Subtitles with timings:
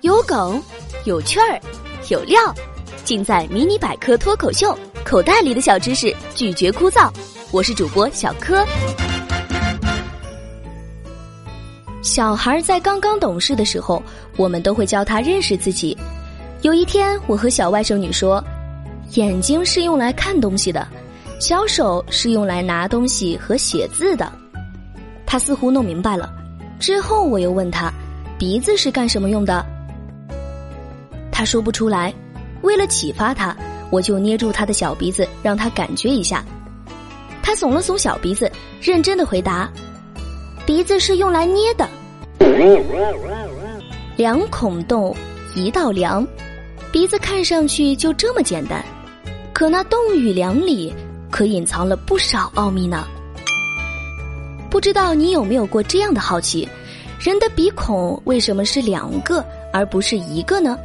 [0.00, 0.62] 有梗，
[1.04, 1.60] 有趣儿，
[2.08, 2.38] 有料，
[3.04, 4.68] 尽在《迷你百科脱口秀》。
[5.04, 7.10] 口袋里的小知识，拒绝枯燥。
[7.50, 8.64] 我是主播小柯。
[12.02, 14.02] 小孩在刚刚懂事的时候，
[14.36, 15.96] 我们都会教他认识自己。
[16.62, 18.42] 有一天，我和小外甥女说
[19.14, 20.86] ：“眼睛是用来看东西的，
[21.40, 24.30] 小手是用来拿东西和写字的。”
[25.24, 26.30] 她似乎弄明白了。
[26.78, 27.92] 之后，我又问她
[28.38, 29.64] ：“鼻子是干什么用的？”
[31.32, 32.14] 他说不出来。
[32.62, 33.56] 为了启发他，
[33.88, 36.44] 我就捏住他的小鼻子，让他感觉一下。
[37.40, 39.70] 他耸了耸小鼻子，认真的回答
[40.66, 41.88] ：“鼻子是用来捏的。”
[44.16, 45.16] 两孔洞，
[45.54, 46.26] 一道梁。
[46.90, 48.84] 鼻子看上去就这么简单，
[49.52, 50.92] 可那洞与梁里
[51.30, 53.06] 可隐藏了不少奥秘呢。
[54.68, 56.68] 不知道你有没有过这样的好奇：
[57.18, 60.78] 人的鼻孔为什么是两个而不是一个呢？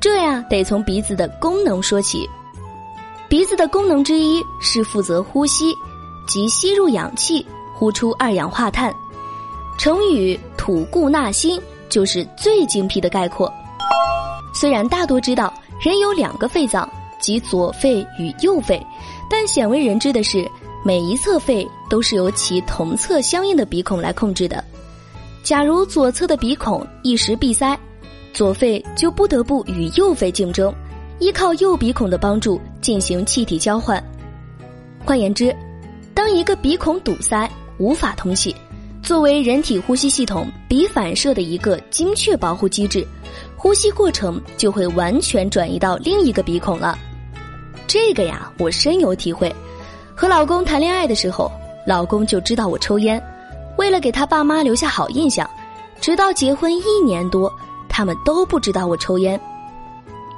[0.00, 2.28] 这呀，得从鼻子的功能说起。
[3.28, 5.74] 鼻子的功能之一是负责呼吸，
[6.26, 8.94] 即吸入氧气，呼出二氧化碳。
[9.76, 13.52] 成语“吐故纳新”就是最精辟的概括。
[14.54, 16.88] 虽然大多知道人有两个肺脏，
[17.20, 18.84] 即左肺与右肺，
[19.28, 20.50] 但鲜为人知的是，
[20.82, 24.64] 每一侧肺都是由其同侧相应的鼻孔来控制的。
[25.48, 27.74] 假如左侧的鼻孔一时闭塞，
[28.34, 30.70] 左肺就不得不与右肺竞争，
[31.20, 33.98] 依靠右鼻孔的帮助进行气体交换。
[35.06, 35.56] 换言之，
[36.12, 38.54] 当一个鼻孔堵塞，无法通气，
[39.02, 43.02] 作为人体呼吸系统鼻反射的一个精确保护机制。
[43.56, 46.98] 呼吸过程就会完全转移到另一个鼻孔了，
[47.86, 49.50] 这个呀，我深有体会。
[50.14, 51.50] 和老公谈恋爱的时候，
[51.86, 53.18] 老公就知道我抽烟，
[53.78, 55.48] 为了给他爸妈留下好印象，
[56.00, 57.50] 直到结婚一年多，
[57.88, 59.40] 他们都不知道我抽烟。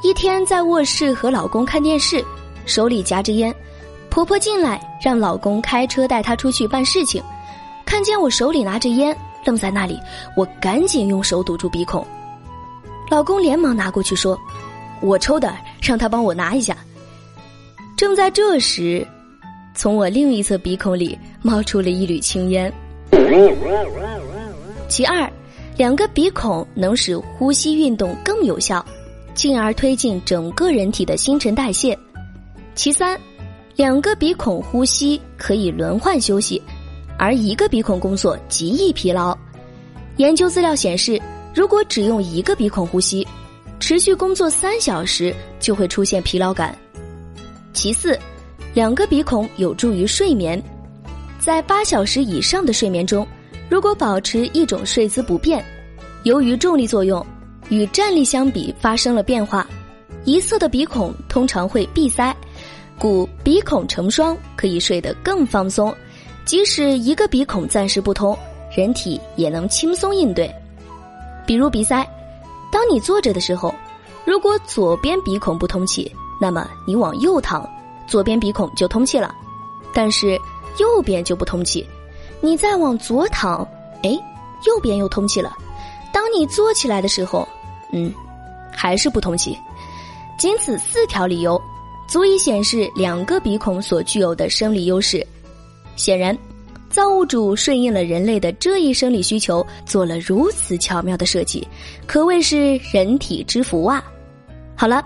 [0.03, 2.23] 一天在卧室和老公看电视，
[2.67, 3.55] 手里夹着烟，
[4.11, 7.23] 婆婆进来让老公开车带她出去办事情，
[7.87, 9.99] 看见我手里拿着烟，愣在那里，
[10.37, 12.07] 我赶紧用手堵住鼻孔。
[13.11, 14.39] 老公连忙拿过去说
[15.01, 16.77] ：“我抽的，让他帮我拿一下。”
[17.97, 19.07] 正在这时，
[19.75, 22.73] 从我另一侧鼻孔里冒出了一缕青烟。
[24.89, 25.31] 其二，
[25.77, 28.85] 两个鼻孔能使呼吸运动更有效，
[29.35, 31.97] 进而推进整个人体的新陈代谢。
[32.75, 33.21] 其三，
[33.77, 36.61] 两个鼻孔呼吸可以轮换休息，
[37.19, 39.37] 而一个鼻孔工作极易疲劳。
[40.17, 41.21] 研究资料显示。
[41.53, 43.27] 如果只用一个鼻孔呼吸，
[43.81, 46.79] 持续工作三小时就会出现疲劳感。
[47.73, 48.17] 其次，
[48.73, 50.63] 两个鼻孔有助于睡眠，
[51.41, 53.27] 在八小时以上的睡眠中，
[53.71, 55.65] 如果保持一种睡姿不变，
[56.25, 57.25] 由于重力作用
[57.71, 59.67] 与站立相比发生了变化，
[60.27, 62.37] 一侧的鼻孔通常会闭塞，
[62.99, 65.95] 故鼻孔成双可以睡得更放松。
[66.45, 68.37] 即使一个鼻孔暂时不通，
[68.77, 70.53] 人体也能轻松应对。
[71.47, 72.07] 比如鼻塞，
[72.71, 73.75] 当你坐着的时候，
[74.27, 77.67] 如果左边鼻孔不通气，那么你往右躺，
[78.07, 79.35] 左边鼻孔就通气了；
[79.95, 80.39] 但是
[80.79, 81.87] 右边就不通气，
[82.41, 83.67] 你再往左躺，
[84.03, 84.11] 哎，
[84.67, 85.57] 右边又通气了。
[86.13, 87.49] 当你坐起来的时候，
[87.93, 88.13] 嗯，
[88.71, 89.57] 还是不通气。
[90.39, 91.61] 仅此四条理由，
[92.09, 95.27] 足以显示两个鼻孔所具有的生理优势。
[95.97, 96.37] 显然。
[96.91, 101.65] 造物主顺应了人类的这一生理需求，做了如此巧妙的设计，
[102.05, 104.03] 可谓是人体之福啊！
[104.75, 105.01] 好了，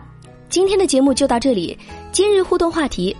[0.48, 1.78] 今天的节目就到这里。
[2.10, 3.14] 今日互动话题：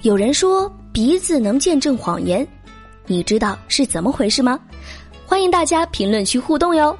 [0.00, 2.44] 有人说鼻子能见证谎言，
[3.06, 4.58] 你知道是怎么回事吗？
[5.24, 6.98] 欢迎大家评论区互动哟。